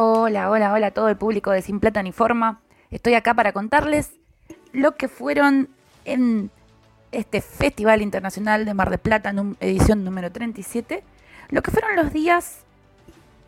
[0.00, 2.60] Hola, hola, hola todo el público de Sin Plata ni Forma.
[2.92, 4.12] Estoy acá para contarles
[4.72, 5.70] lo que fueron
[6.04, 6.52] en
[7.10, 11.02] este Festival Internacional de Mar de Plata, edición número 37,
[11.48, 12.60] lo que fueron los días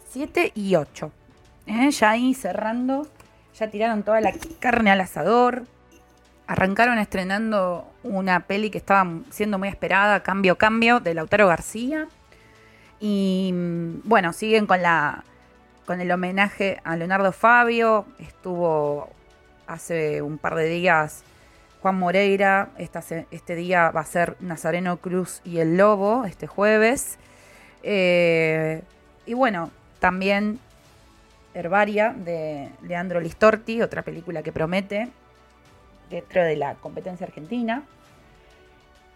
[0.08, 1.12] 7 y 8.
[1.66, 1.88] ¿eh?
[1.92, 3.06] Ya ahí cerrando,
[3.56, 5.66] ya tiraron toda la carne al asador,
[6.48, 12.08] arrancaron estrenando una peli que estaba siendo muy esperada, Cambio Cambio, de Lautaro García.
[12.98, 13.54] Y
[14.02, 15.22] bueno, siguen con la
[15.86, 18.06] con el homenaje a Leonardo Fabio.
[18.18, 19.10] Estuvo
[19.66, 21.24] hace un par de días
[21.82, 22.70] Juan Moreira.
[22.76, 27.18] este día va a ser Nazareno Cruz y el Lobo, este jueves.
[27.82, 28.82] Eh,
[29.26, 30.58] y bueno, también
[31.54, 35.08] Herbaria de Leandro Listorti, otra película que promete
[36.10, 37.82] dentro de la competencia argentina.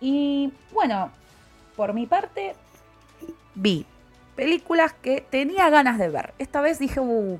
[0.01, 1.11] Y bueno,
[1.77, 2.55] por mi parte,
[3.55, 3.87] vi
[4.35, 6.35] películas que tenía ganas de ver.
[6.39, 7.39] Esta vez dije, uh,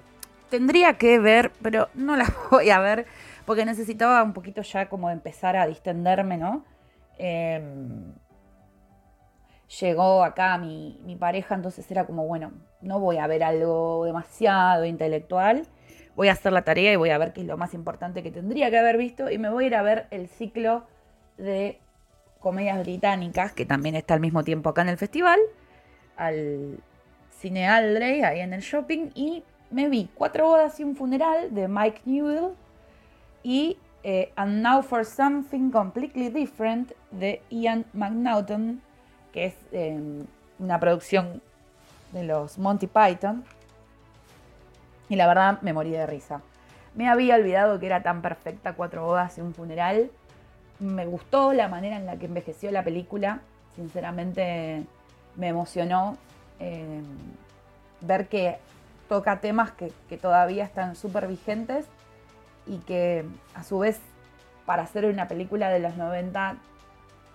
[0.51, 3.07] tendría que ver, pero no las voy a ver
[3.45, 6.65] porque necesitaba un poquito ya como empezar a distenderme, ¿no?
[7.19, 8.15] Em,
[9.81, 14.85] llegó acá mi, mi, pareja, entonces era como, bueno, no voy a ver algo demasiado
[14.85, 15.67] intelectual,
[16.17, 18.31] voy a hacer la tarea y voy a ver qué es lo más importante que
[18.31, 20.87] tendría que haber visto y me voy a ir a ver el ciclo
[21.37, 21.81] de
[22.41, 25.41] comedias británicas, que también está al mismo tiempo acá en el festival,
[26.17, 26.79] al
[27.31, 31.69] Cine Aldrey, ahí en el shopping, y me vi Cuatro bodas y un funeral de
[31.69, 32.53] Mike Newell
[33.43, 38.81] y eh, And Now for Something Completely Different de Ian McNaughton,
[39.33, 40.27] que es em,
[40.59, 41.43] una producción
[42.13, 43.45] de los Monty Python.
[45.09, 46.41] Y la verdad me morí de risa.
[46.95, 50.11] Me había olvidado que era tan perfecta Cuatro bodas y un funeral.
[50.79, 53.41] Me gustó la manera en la que envejeció la película.
[53.75, 54.85] Sinceramente
[55.37, 56.17] me emocionó
[56.59, 57.05] em,
[58.01, 58.59] ver que
[59.09, 61.87] toca temas que, todavía están súper vigentes
[62.67, 63.25] y que
[63.55, 64.01] a su vez
[64.65, 66.57] para hacer una película de los 90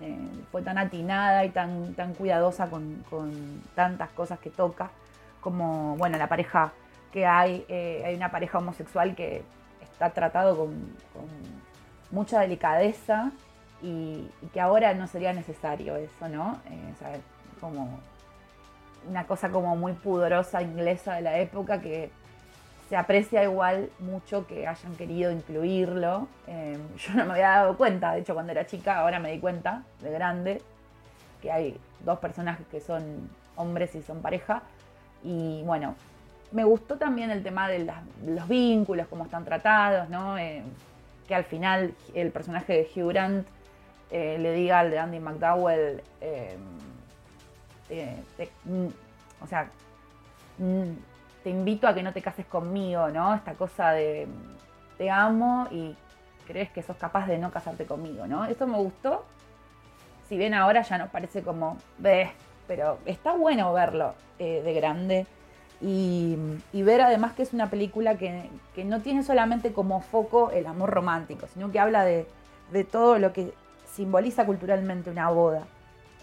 [0.01, 0.17] eh,
[0.51, 3.03] fue tan atinada y tan, tan cuidadosa con,
[3.75, 4.89] tantas cosas que toca,
[5.41, 6.71] como bueno, la pareja
[7.11, 9.43] que hay, eh, hay una pareja homosexual que
[9.81, 10.73] está tratado con,
[12.11, 13.31] mucha delicadeza
[13.83, 16.59] y, que ahora no sería necesario eso, ¿no?
[16.65, 16.93] Eh,
[17.59, 17.99] como
[19.07, 22.11] una cosa como muy pudorosa inglesa de la época que
[22.89, 26.27] se aprecia igual mucho que hayan querido incluirlo.
[26.47, 29.39] Em, yo no me había dado cuenta, de hecho cuando era chica, ahora me di
[29.39, 30.61] cuenta, de grande,
[31.41, 34.63] que hay dos personajes que son hombres y son pareja.
[35.23, 35.95] Y bueno,
[36.51, 37.87] me gustó también el tema de,
[38.25, 40.37] los vínculos, cómo están tratados, ¿no?
[40.37, 40.63] Em,
[41.27, 43.47] que al final el personaje de Hugh Grant
[44.09, 46.01] eh, le diga al de Andy McDowell,
[47.89, 48.23] eh,
[48.65, 48.87] mm,
[49.41, 49.69] o sea,
[50.57, 50.91] mm,
[51.43, 53.33] te invito a que no te cases conmigo, ¿no?
[53.33, 54.27] Esta cosa de
[54.97, 55.95] te amo y
[56.45, 58.45] crees que sos capaz de no casarte conmigo, ¿no?
[58.45, 59.25] Eso me gustó.
[60.27, 62.31] Si bien ahora ya nos parece como, ve,
[62.67, 65.25] pero está bueno verlo eh, de grande
[65.81, 66.37] y,
[66.73, 68.49] ver además que es una película que,
[68.83, 72.27] no tiene solamente como foco el amor romántico, sino que habla de,
[72.71, 73.53] de todo lo que
[73.85, 75.63] simboliza culturalmente una boda.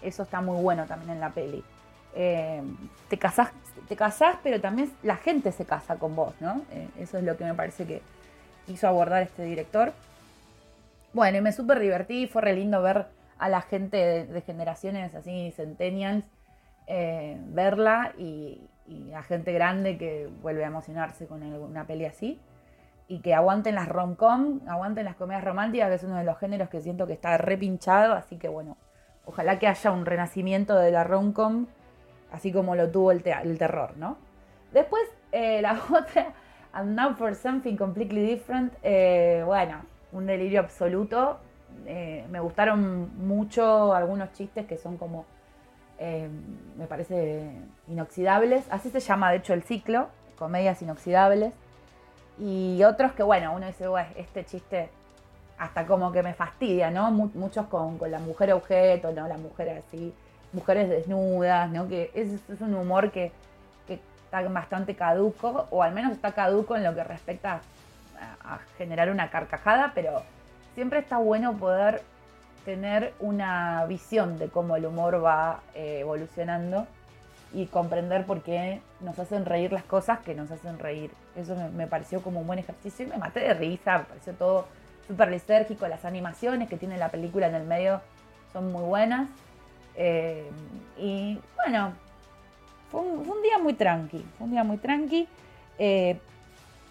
[0.01, 1.63] Eso está muy bueno también en la peli.
[2.15, 2.63] Eh,
[3.09, 3.51] te casás,
[3.87, 3.97] te
[4.43, 6.61] pero también la gente se casa con vos, ¿no?
[6.71, 8.01] Eh, eso es lo que me parece que
[8.67, 9.93] hizo abordar este director.
[11.13, 13.07] Bueno, y me súper divertí, fue re lindo ver
[13.39, 16.25] a la gente de, generaciones así, centennials,
[16.87, 18.61] eh, verla y,
[19.13, 22.39] a gente grande que vuelve a emocionarse con una peli así.
[23.09, 26.69] Y que aguanten las rom-com, aguanten las comedias románticas, que es uno de los géneros
[26.69, 28.13] que siento que está repinchado.
[28.13, 28.77] Así que bueno,
[29.27, 31.67] ojalá que haya un renacimiento de la rom-com
[32.31, 34.17] así como lo tuvo el, terror, ¿no?
[34.71, 36.33] Después, eh, la otra,
[36.73, 39.81] And Now for Something Completely Different, eh, bueno,
[40.11, 41.39] un delirio absoluto.
[41.85, 45.25] Eh, me gustaron mucho algunos chistes que son como,
[45.99, 47.49] me parece,
[47.87, 48.65] inoxidables.
[48.69, 51.53] Así se llama, de hecho, el ciclo, comedias inoxidables.
[52.39, 53.85] Y otros que, bueno, uno dice,
[54.15, 54.89] este chiste
[55.57, 57.11] hasta como que me fastidia, ¿no?
[57.11, 59.27] Muchos con, con la mujer objeto, ¿no?
[59.27, 60.13] La mujer así
[60.53, 61.87] mujeres desnudas, ¿no?
[61.87, 63.31] Que es, es un humor que,
[64.25, 67.61] está bastante caduco, o al menos está caduco en lo que respecta
[68.43, 70.21] a, generar una carcajada, pero
[70.75, 72.01] siempre está bueno poder
[72.65, 76.87] tener una visión de cómo el humor va eh, evolucionando
[77.53, 81.09] y comprender por qué nos hacen reír las cosas que nos hacen reír.
[81.37, 84.33] Eso me, me pareció como un buen ejercicio y me maté de risa, me pareció
[84.33, 84.67] todo
[85.07, 88.01] súper lisérgico, las animaciones que tiene la película en el medio
[88.53, 89.29] son muy buenas.
[89.95, 90.49] Eh,
[90.97, 91.93] y bueno,
[92.91, 95.27] fue un, día muy tranqui, fue un día muy tranqui.
[95.79, 96.19] Eh,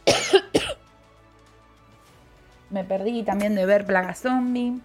[2.70, 4.80] me perdí también de ver Plaga Zombie,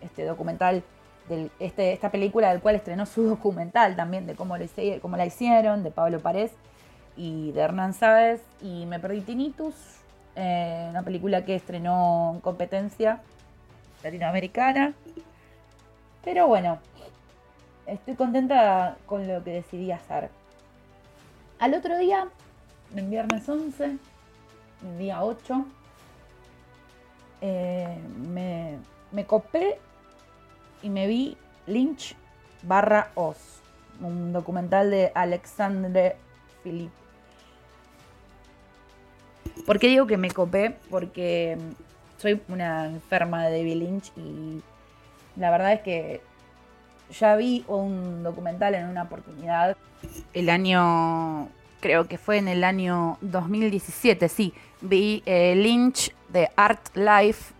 [0.00, 0.82] este documental,
[1.28, 4.56] de este, esta película del cual estrenó su documental también de cómo,
[5.00, 6.52] cómo la hicieron, de Pablo Párez
[7.16, 8.42] y de Hernán Sáez.
[8.60, 9.74] Y me perdí Tinnitus,
[10.36, 13.20] eh, una película que estrenó en competencia
[14.02, 14.94] latinoamericana.
[16.24, 16.78] Pero bueno,
[17.86, 20.30] estoy contenta con lo que decidí hacer.
[21.58, 22.28] Al otro día,
[22.96, 25.64] el viernes 11, el día 8,
[27.40, 27.98] eh,
[28.28, 28.78] me,
[29.12, 29.78] me copé
[30.82, 31.36] y me vi
[31.66, 32.16] Lynch
[32.62, 33.60] barra Oz,
[34.00, 36.16] un documental de Alexandre
[36.62, 37.03] Philippe.
[39.66, 40.76] ¿Por qué digo que me copé?
[40.90, 41.56] Porque
[42.18, 44.60] soy una enferma de David Lynch y
[45.36, 46.20] la verdad es que
[47.10, 49.76] ya vi un documental en una oportunidad.
[50.32, 51.48] El año,
[51.80, 54.52] creo que fue en el año 2017, sí.
[54.80, 57.54] Vi eh, Lynch de Art Life.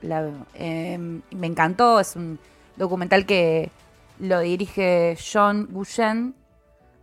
[0.55, 2.39] Em, me encantó, es un
[2.77, 3.71] documental que
[4.19, 6.35] lo dirige John Guyen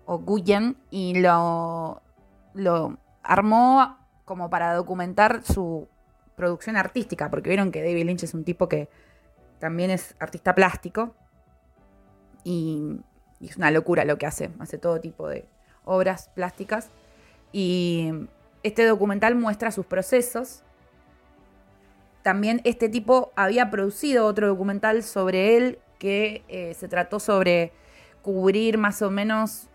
[0.06, 2.02] o Guyen y lo,
[2.54, 5.88] lo armó como para documentar su
[6.36, 8.90] producción artística, porque vieron que David Lynch es un tipo que
[9.60, 11.14] también es artista plástico
[12.44, 13.00] y,
[13.40, 15.46] es una locura lo que hace, hace todo tipo de
[15.84, 16.90] obras plásticas
[17.52, 18.12] y
[18.64, 20.64] este documental muestra sus procesos.
[22.22, 27.72] También este tipo había producido otro documental sobre él que eh, se trató sobre
[28.22, 29.68] cubrir más o menos,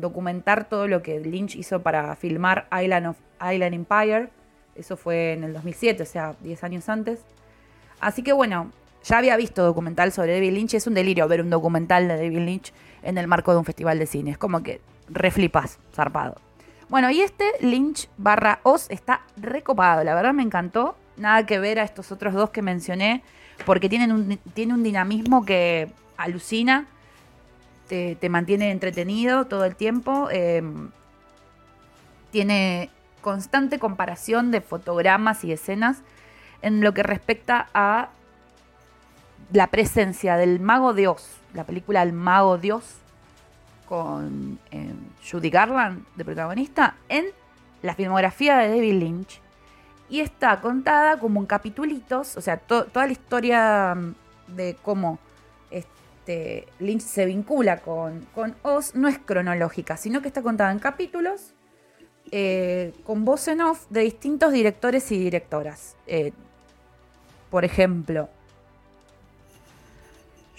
[0.00, 4.28] documentar todo lo que Lynch hizo para filmar Island of Island Empire.
[4.74, 7.20] Eso fue en el 2007, o sea, 10 años antes.
[8.00, 8.72] Así que bueno,
[9.04, 10.74] ya había visto documental sobre David Lynch.
[10.74, 12.72] Es un delirio ver un documental de David Lynch
[13.02, 14.32] en el marco de un festival de cine.
[14.32, 16.36] Es como que reflipas, zarpado.
[16.88, 20.04] Bueno, y este Lynch barra Oz está recopado.
[20.04, 20.96] La verdad me encantó.
[21.16, 23.22] Nada que ver a estos otros dos que mencioné.
[23.66, 26.86] Porque tienen un, tiene un dinamismo que alucina.
[27.92, 30.30] Te, mantiene entretenido todo el tiempo.
[30.30, 30.88] Em,
[32.30, 32.88] tiene
[33.20, 35.98] constante comparación de fotogramas y escenas
[36.62, 38.08] en lo que respecta a
[39.52, 42.82] la presencia del mago Dios, la película El mago Dios,
[43.86, 44.94] con eh,
[45.30, 47.26] Judy Garland de protagonista, en
[47.82, 49.42] la filmografía de David Lynch.
[50.08, 54.14] Y está contada como en capitulitos, o sea, toda la historia mm,
[54.56, 55.18] de cómo
[56.22, 58.28] este, Lynch se vincula con,
[58.62, 61.52] Oz no es cronológica, sino que está contada en capítulos
[62.30, 65.96] eh, con voz en off de distintos directores y directoras.
[66.06, 66.32] Eh,
[67.50, 68.28] por ejemplo,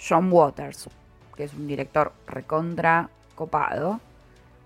[0.06, 0.90] John Waters,
[1.34, 4.00] que es un director recontra copado,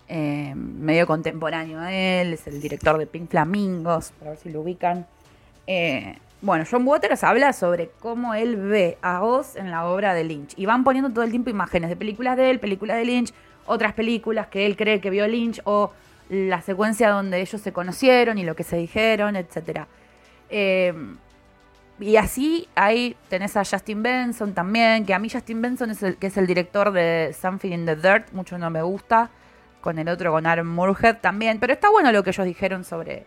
[0.09, 4.63] eh, medio contemporáneo a él, es el director de Pink Flamingos, para ver si lo
[4.63, 5.07] ubican.
[6.41, 10.55] Bueno, John Waters habla sobre cómo él ve a Oz en la obra de Lynch.
[10.57, 13.33] Y van poniendo todo el tiempo imágenes de películas de él, películas de Lynch,
[13.67, 15.93] otras películas que él cree que vio Lynch, o
[16.29, 19.87] la secuencia donde ellos se conocieron y lo que se dijeron, etc.
[20.51, 20.95] Eh,
[22.01, 26.17] y así ahí tenés a Justin Benson también, que a mí Justin Benson es el
[26.17, 29.31] que es el director de Something in the Dirt, mucho no me gusta,
[29.81, 30.77] con el otro con Aaron
[31.21, 33.25] también, pero está bueno lo que ellos dijeron sobre,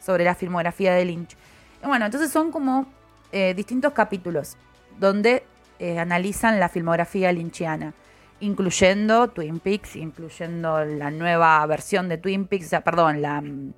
[0.00, 1.36] sobre la filmografía de Lynch.
[1.82, 2.86] Bueno, entonces son como
[3.32, 4.56] eh, distintos capítulos
[4.98, 5.44] donde
[5.78, 7.94] eh, analizan la filmografía lynchiana,
[8.40, 13.72] incluyendo Twin Peaks, incluyendo la nueva versión de Twin Peaks, o sea, perdón, la mm,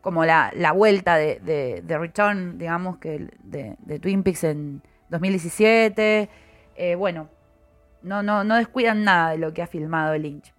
[0.00, 6.28] como la, vuelta de, Return, digamos, que de, Twin Peaks en 2017.
[6.76, 7.30] Eh, bueno,
[8.02, 10.52] no, no, no descuidan nada de lo que ha filmado Lynch.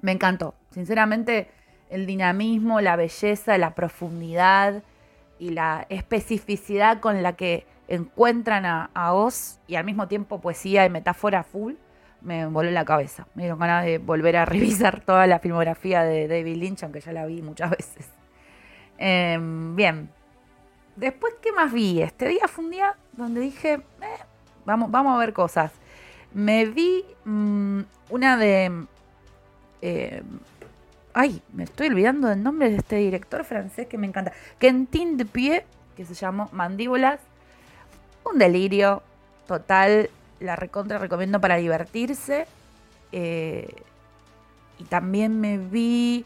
[0.00, 0.54] Me encantó.
[0.70, 1.50] Sinceramente,
[1.90, 4.84] el dinamismo, la belleza, la profundidad
[5.40, 10.86] y la especificidad con la que encuentran a, a Oz y al mismo tiempo poesía
[10.86, 11.74] y metáfora full,
[12.20, 13.26] me voló la cabeza.
[13.34, 17.12] Me dieron ganas de volver a revisar toda la filmografía de David Lynch, aunque ya
[17.12, 18.08] la vi muchas veces.
[18.98, 20.10] Em, bien.
[20.96, 22.02] Después, ¿qué más vi?
[22.02, 24.22] Este día fue un día donde dije, eh,
[24.66, 25.72] vamos, vamos a ver cosas.
[26.34, 27.80] Me vi mm,
[28.10, 28.86] una de...
[29.82, 30.22] Eh,
[31.14, 34.32] ay, me estoy olvidando del nombre de este director francés que me encanta.
[34.58, 35.64] Quentin de Pie,
[35.96, 37.20] que se llamó Mandíbulas.
[38.24, 39.02] Un delirio
[39.46, 40.10] total.
[40.40, 42.46] La recontra recomiendo para divertirse.
[43.12, 43.68] Eh,
[44.78, 46.24] y también me vi...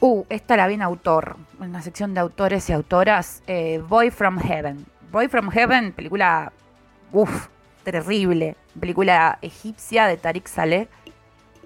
[0.00, 3.42] Uh, esta la vi en autor, en la sección de autores y autoras.
[3.46, 4.84] Eh, Boy from Heaven.
[5.12, 6.52] Boy from Heaven, película,
[7.12, 7.48] uff,
[7.84, 8.56] terrible.
[8.78, 10.88] Película egipcia de Tariq Saleh.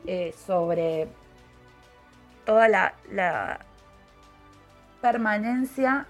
[0.06, 1.08] eh, sobre
[2.44, 3.58] toda la, la
[5.00, 6.06] permanencia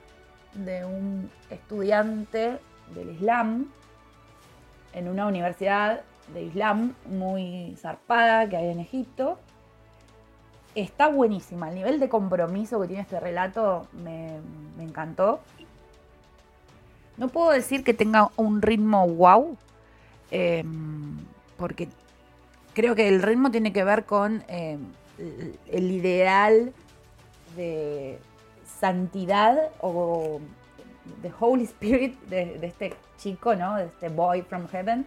[0.54, 2.58] de un estudiante
[2.94, 3.66] del Islam
[4.92, 9.38] en una universidad de Islam muy zarpada que hay en Egipto.
[10.74, 11.68] Está buenísima.
[11.68, 14.40] El nivel de compromiso que tiene este relato me,
[14.78, 15.40] encantó.
[17.16, 19.56] No puedo decir que tenga un ritmo wow,
[20.30, 21.16] em,
[21.56, 21.88] porque
[22.74, 24.80] creo que el ritmo tiene que ver con em,
[25.68, 26.72] el ideal
[27.56, 28.18] de
[28.80, 30.40] santidad o
[31.22, 33.76] de Holy Spirit de, de, este chico, ¿no?
[33.76, 35.06] De este boy from heaven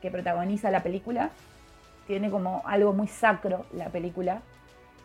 [0.00, 1.30] que protagoniza la película.
[2.06, 4.42] Tiene como algo muy sacro la película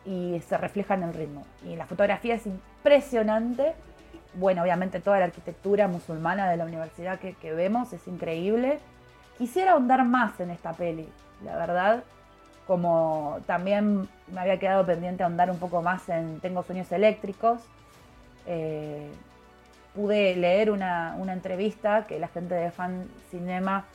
[0.06, 1.46] y se refleja en el ritmo.
[1.66, 3.74] Y la fotografía es impresionante.
[4.34, 8.80] Bueno, obviamente toda la arquitectura musulmana de la universidad que, que vemos es increíble.
[9.42, 11.10] Quisiera ahondar más en esta peli,
[11.44, 12.04] la verdad.
[12.68, 17.60] Como también me había quedado pendiente ahondar un poco más en Tengo sueños eléctricos.
[18.46, 19.10] Eh,
[19.96, 23.86] pude leer una, entrevista que la gente de Fan Cinema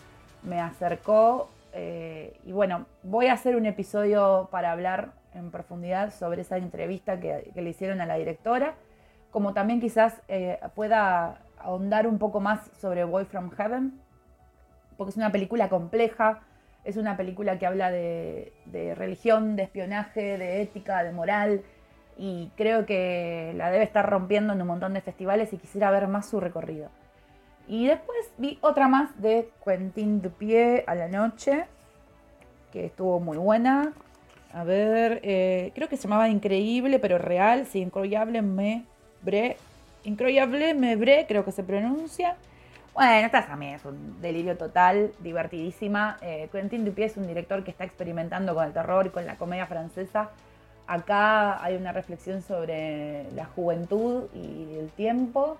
[0.42, 1.48] me acercó.
[1.74, 7.20] Eh, y bueno, voy a hacer un episodio para hablar en profundidad sobre esa entrevista
[7.20, 8.74] que, le hicieron a la directora,
[9.30, 14.05] como también quizás eh, pueda ahondar un poco más sobre Boy from Heaven,
[14.96, 16.40] porque es una película compleja,
[16.84, 21.62] es una película que habla de, de religión, de espionaje, de ética, de moral,
[22.16, 26.08] y creo que la debe estar rompiendo en un montón de festivales y quisiera ver
[26.08, 26.88] más su recorrido.
[27.68, 31.64] Y después vi otra más de Quentin Dupieux a la noche,
[32.72, 33.92] que estuvo muy buena.
[34.52, 38.84] A ver, eh, creo que se llamaba Increíble pero Real, sí, Incroyable Me
[39.22, 39.56] Bre.
[40.04, 42.36] Incroyable Me Bre, creo que se pronuncia.
[42.96, 46.16] Bueno, esta también es un delirio total, divertidísima.
[46.22, 49.36] Eh, Quentin Dupieux es un director que está experimentando con el terror y con la
[49.36, 50.30] comedia francesa
[50.86, 55.58] Acá hay una reflexión sobre la juventud y el tiempo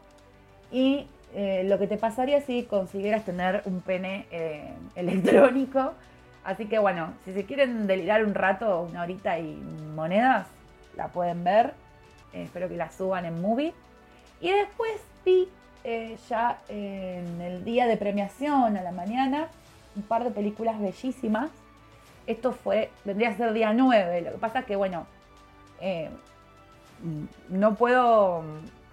[0.72, 5.92] y eh, lo que te pasaría si consiguieras tener un pene eh, electrónico.
[6.42, 9.56] Así que bueno, si se quieren delirar un rato, una horita y
[9.94, 10.46] monedas,
[10.96, 11.74] la pueden ver.
[12.32, 13.74] Espero que la suban en movie.
[14.40, 15.50] Y después vi
[16.28, 19.48] ya en el día de premiación a la mañana
[19.96, 21.50] un par de películas bellísimas.
[22.26, 24.22] Esto fue, vendría a ser día 9.
[24.22, 25.06] Lo que pasa es que, bueno,
[25.80, 26.10] eh,
[27.48, 28.42] no puedo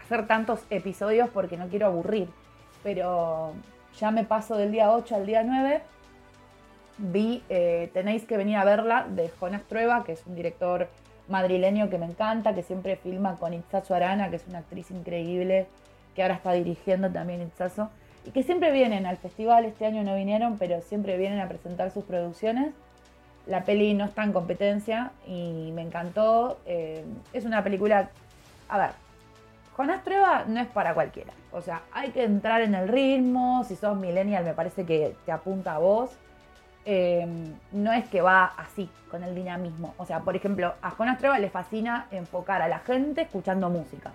[0.03, 2.29] hacer tantos episodios porque no quiero aburrir,
[2.83, 3.53] pero
[3.99, 5.81] ya me paso del día 8 al día 9.
[6.99, 10.87] Vi eh, Tenéis que venir a verla de Jonas Trueba, que es un director
[11.27, 15.67] madrileño que me encanta, que siempre filma con Itzazo Arana, que es una actriz increíble,
[16.15, 17.89] que ahora está dirigiendo también Itzazo,
[18.25, 21.91] y que siempre vienen al festival, este año no vinieron, pero siempre vienen a presentar
[21.91, 22.73] sus producciones.
[23.45, 26.59] La peli no está en competencia y me encantó.
[26.65, 27.03] Eh,
[27.33, 28.09] es una película.
[28.69, 28.91] A ver,
[29.75, 31.33] Jonás Trueba no es para cualquiera.
[31.51, 33.65] O sea, hay que entrar en el ritmo.
[33.65, 36.11] Si sos millennial, me parece que te apunta a vos.
[36.85, 37.27] Eh,
[37.73, 39.93] no es que va así, con el dinamismo.
[39.97, 44.11] O sea, por ejemplo, a Jonás Trueba le fascina enfocar a la gente escuchando música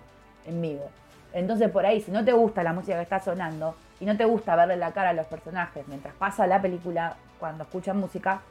[0.47, 0.89] en vivo.
[1.33, 4.25] Entonces, por ahí, si no te gusta la música que está sonando y no te
[4.25, 8.41] gusta verle la cara a los personajes mientras pasa la película, cuando escuchan música,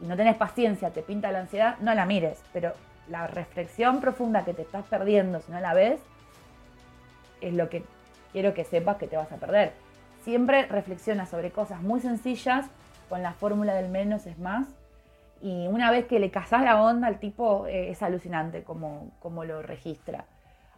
[0.00, 2.42] y no tenés paciencia, te pinta la ansiedad, no la mires.
[2.52, 2.72] Pero
[3.08, 6.00] la reflexión profunda que te estás perdiendo si no la ves,
[7.40, 7.84] es lo que
[8.32, 9.72] quiero que sepas que te vas a perder.
[10.24, 12.66] Siempre reflexiona sobre cosas muy sencillas
[13.08, 14.66] con la fórmula del menos es más.
[15.40, 19.44] Y una vez que le cazás la onda al tipo, eh, es alucinante como, como,
[19.44, 20.24] lo registra.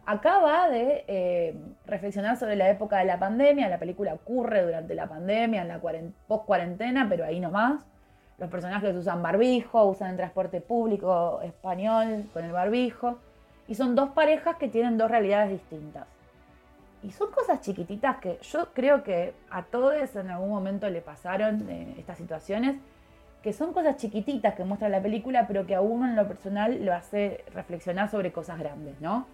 [0.05, 1.55] Acá va de eh,
[1.87, 3.69] reflexionar sobre la época de la pandemia.
[3.69, 5.79] La película ocurre durante la pandemia, en la
[6.27, 7.83] post cuarentena, pero ahí nomás.
[8.37, 13.17] Los personajes usan barbijo, usan el transporte público español con el barbijo.
[13.67, 16.05] Y son dos parejas que tienen dos realidades distintas.
[17.01, 21.67] Y son cosas chiquititas que yo creo que a todos en algún momento le pasaron
[21.67, 22.77] eh, estas situaciones,
[23.41, 26.83] que son cosas chiquititas que muestra la película, pero que a uno en lo personal
[26.85, 29.25] lo hace reflexionar sobre cosas grandes, ¿no?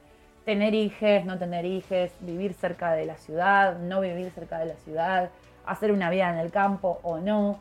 [0.45, 4.75] Tener hijos, no tener hijos, vivir cerca de la ciudad, no vivir cerca de la
[4.77, 5.29] ciudad,
[5.65, 7.59] hacer una vida en el campo o no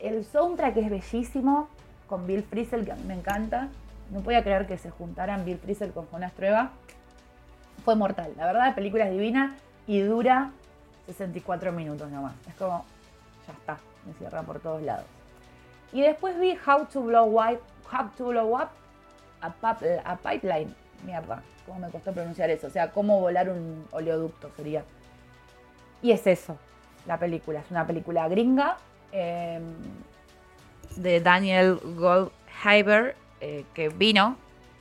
[0.00, 1.68] el soundtrack es bellísimo,
[2.06, 3.68] con Bill Frisell, que a mí me encanta.
[4.10, 6.70] No podía creer que se juntaran Bill Frisell con Jonas Trueba.
[7.84, 8.32] Fue mortal.
[8.36, 10.50] La verdad, la película es divina y dura
[11.06, 12.34] 64 minutos nomás.
[12.48, 12.84] Es como,
[13.46, 15.06] ya está, me cierra por todos lados.
[15.92, 17.60] Y después vi How to Blow Up,
[17.90, 18.68] How to Blow Up
[19.40, 20.74] a, Pipeline.
[21.06, 22.66] Mierda, cómo me costó pronunciar eso.
[22.66, 24.84] O sea, cómo volar un oleoducto sería.
[26.02, 26.58] Y es eso,
[27.06, 27.60] la película.
[27.60, 28.76] Es una película gringa
[29.12, 29.62] Em,
[30.96, 31.78] de Daniel
[32.64, 34.36] Hyber, eh, que vino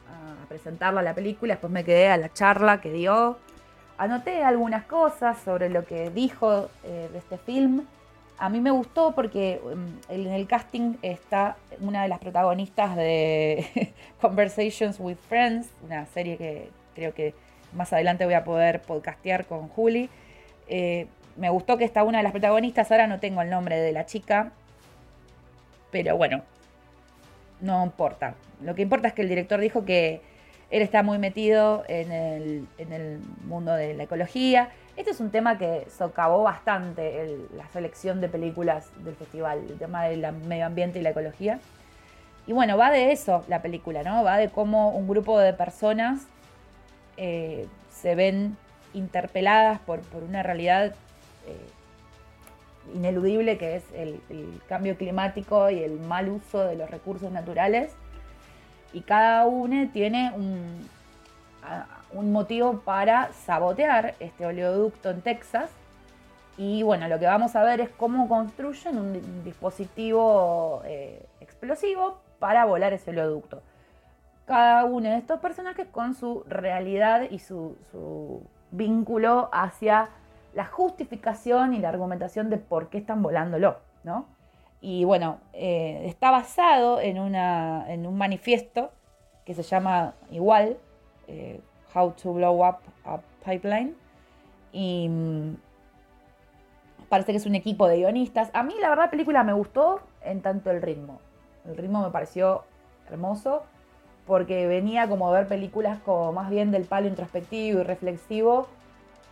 [0.07, 3.37] a presentarla la película, después me quedé a la charla que dio.
[3.97, 7.85] Anoté algunas cosas sobre lo que dijo eh, de este film.
[8.37, 13.93] A mí me gustó porque mm, en el casting está una de las protagonistas de
[14.21, 17.33] Conversations with Friends, una serie que creo que
[17.73, 20.09] más adelante voy a poder podcastear con Juli.
[20.67, 23.91] Eh, me gustó que está una de las protagonistas, ahora no tengo el nombre de
[23.91, 24.51] la chica,
[25.91, 26.41] pero bueno,
[27.61, 28.35] no importa.
[28.61, 30.21] Lo que importa es que el director dijo que
[30.71, 34.69] él está muy metido en el, mundo de la ecología.
[34.97, 40.05] Este es un tema que socavó bastante la selección de películas del festival, el tema
[40.05, 41.59] del medio ambiente y la ecología.
[42.47, 44.23] Y bueno, va de eso la película, ¿no?
[44.23, 46.27] Va de cómo un grupo de personas
[47.17, 48.57] eh, se ven
[48.93, 50.95] interpeladas por, una realidad
[51.47, 54.21] eh, ineludible que es el,
[54.67, 57.93] cambio climático y el mal uso de los recursos naturales.
[58.95, 60.89] Y cada uno tiene un,
[62.31, 65.69] motivo para sabotear este oleoducto en Texas.
[66.57, 72.63] Y bueno, lo que vamos a ver es cómo construyen un dispositivo eh, explosivo para
[72.63, 73.61] volar ese oleoducto.
[74.45, 80.07] Cada uno de estos personajes con su realidad y su, su vínculo hacia
[80.53, 83.75] la justificación y la argumentación de por qué están volándolo,
[84.05, 84.25] ¿no?
[84.81, 88.91] Y bueno, eh, está basado en, un manifiesto
[89.45, 90.77] que se llama igual,
[91.27, 91.59] eh,
[91.93, 93.95] How to Blow Up a Pipeline.
[94.71, 95.55] Y mm,
[97.09, 98.49] parece que es un equipo de guionistas.
[98.53, 101.19] A mí la verdad la película me gustó en tanto el ritmo.
[101.65, 102.63] El ritmo me pareció
[103.09, 103.63] hermoso
[104.27, 108.67] porque venía como a ver películas como más bien del palo introspectivo y reflexivo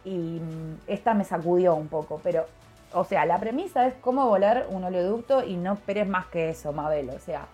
[0.05, 2.45] y mm, esta me sacudió un poco, pero,
[2.93, 6.71] o sea, la premisa es cómo volar un oleoducto y no esperes más que eso,
[6.73, 7.47] Mabel, o sea,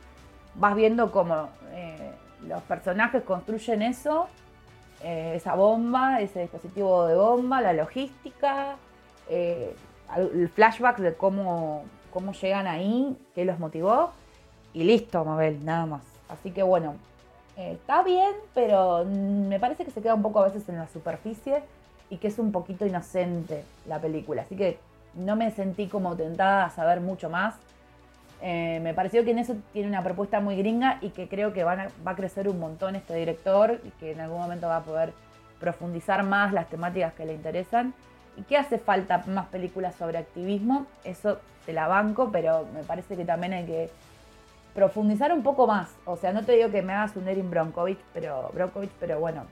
[0.55, 2.11] vas viendo cómo eh,
[2.47, 4.27] los personajes construyen eso,
[5.03, 8.75] eh, esa bomba, ese dispositivo de bomba, la logística,
[9.29, 9.75] eh,
[10.15, 14.11] el flashback de cómo, cómo llegan ahí, qué los motivó,
[14.73, 16.03] y listo, Mabel, nada más.
[16.27, 16.95] Así que bueno,
[17.55, 21.63] está bien, pero me parece que se queda un poco a veces en la superficie
[22.09, 24.43] y que es un poquito inocente la película.
[24.43, 24.79] Así que
[25.13, 27.55] no me sentí como tentada a saber mucho más.
[28.41, 31.63] Eh, me pareció que en eso tiene una propuesta muy gringa y que creo que
[31.63, 35.13] va a crecer un montón este director y que en algún momento va a poder
[35.59, 37.93] profundizar más las temáticas que le interesan.
[38.37, 40.85] ¿Y qué hace falta más películas sobre activismo?
[41.03, 43.89] Eso te la banco, pero me parece que también hay que
[44.73, 45.89] profundizar un poco más.
[46.05, 49.43] O sea, no te digo que me hagas un Erin Bronkovich, pero, Bronkovich, pero bueno,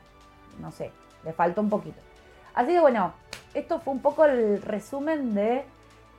[0.60, 0.92] no sé,
[1.26, 2.00] le falta un poquito.
[2.56, 3.14] Así que bueno,
[3.54, 5.64] esto fue un poco el resumen de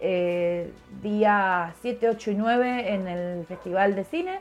[0.00, 4.40] eh, día 7, 8 y 9 en el Festival de Cine.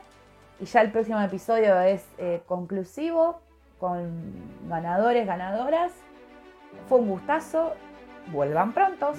[0.60, 3.40] Y ya el próximo episodio es eh, conclusivo
[3.78, 4.10] con
[4.68, 5.92] ganadores, ganadoras.
[6.88, 7.74] Fue un gustazo.
[8.32, 9.16] Vuelvan prontos.